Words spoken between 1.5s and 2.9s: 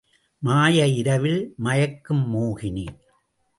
மயக்கும் மோகினி!